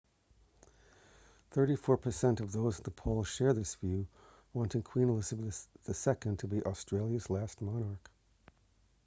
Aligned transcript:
34 1.51 1.95
per 1.97 2.09
cent 2.09 2.39
of 2.39 2.51
those 2.51 2.79
in 2.79 2.83
the 2.85 2.89
poll 2.89 3.23
share 3.23 3.53
this 3.53 3.75
view 3.75 4.07
wanting 4.51 4.81
queen 4.81 5.09
elizabeth 5.09 5.67
ii 5.87 6.35
to 6.37 6.47
be 6.47 6.63
australia's 6.65 7.29
last 7.29 7.61
monarch 7.61 8.09